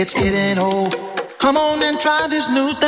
[0.00, 0.94] it's getting old.
[1.38, 2.87] Come on and try this new thing.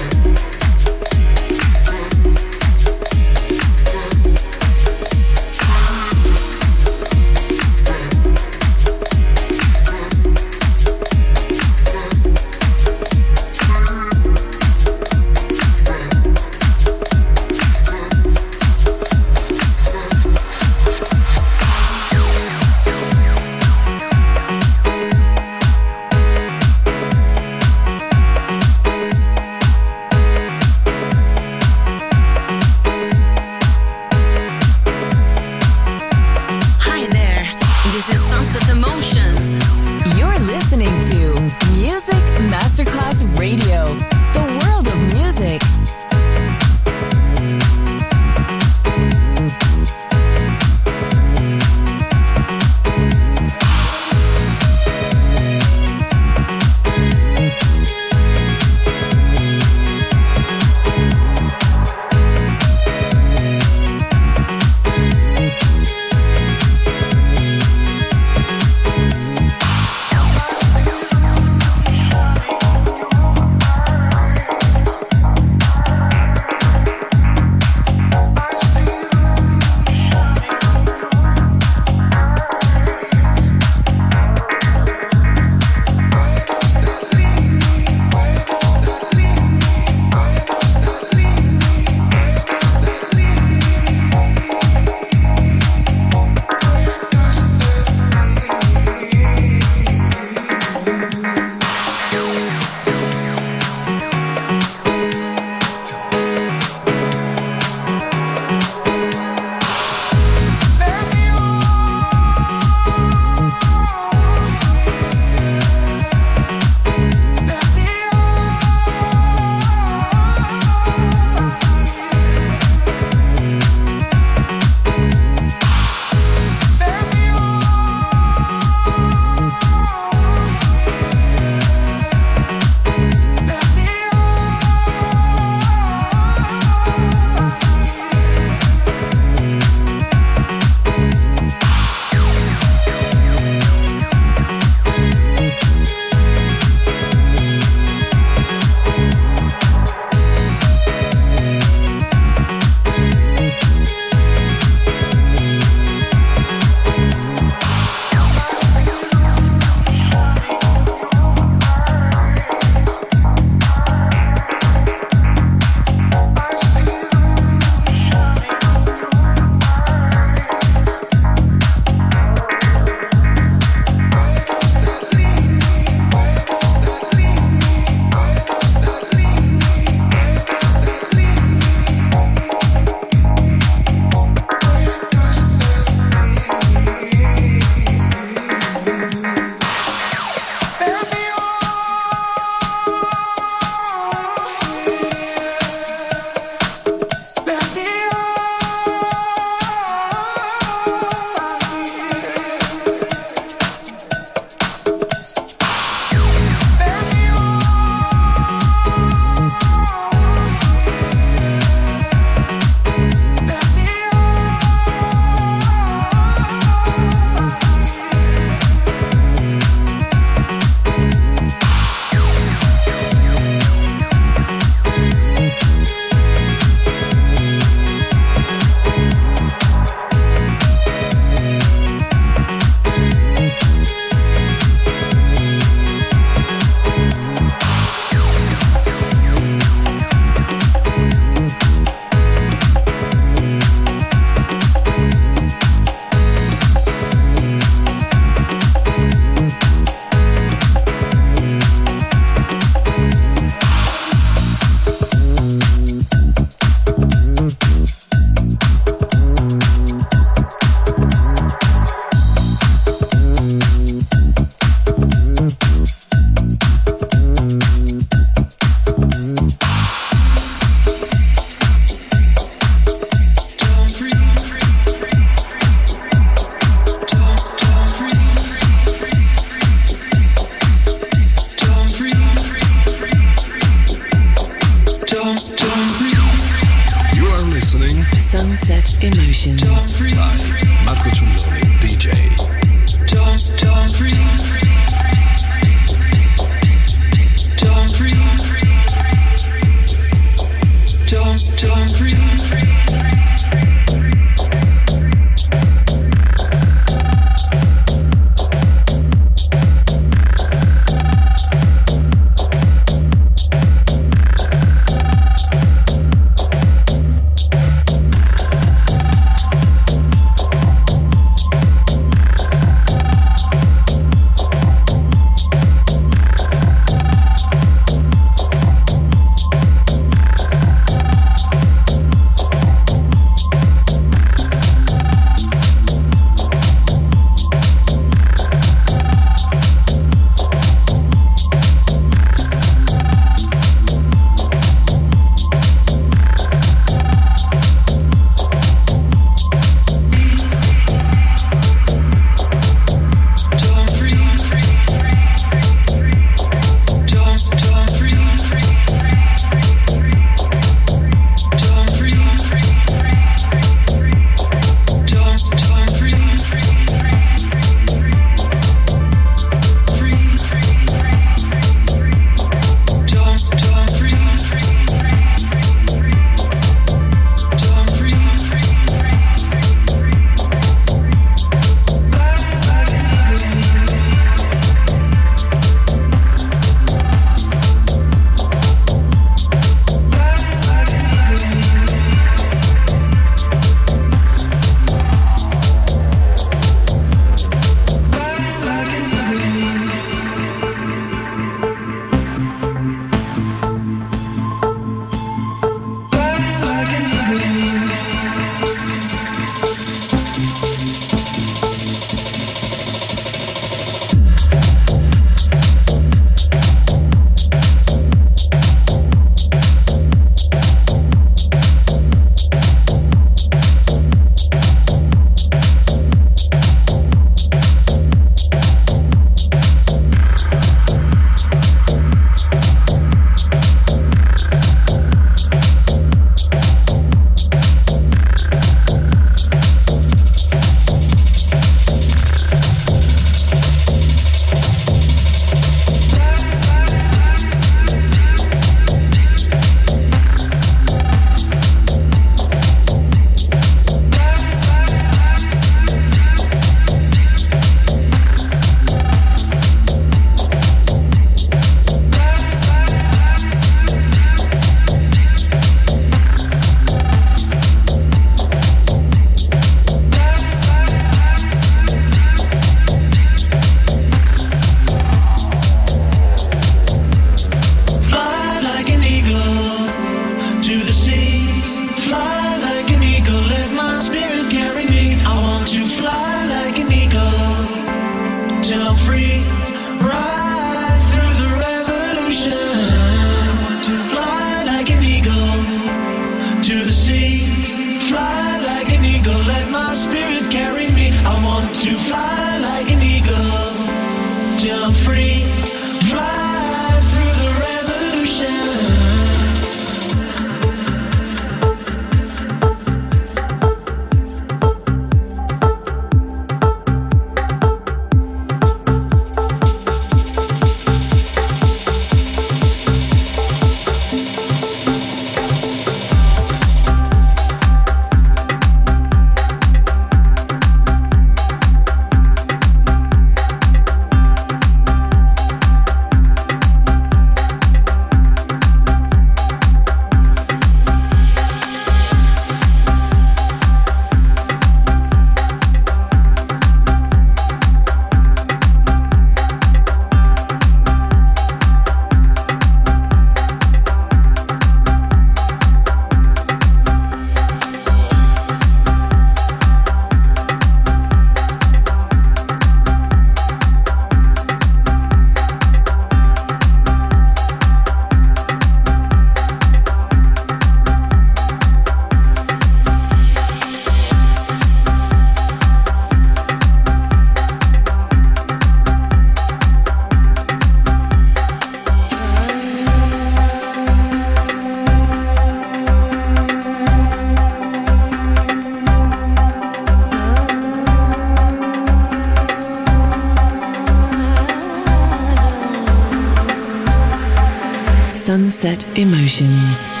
[598.21, 600.00] Sunset Emotions.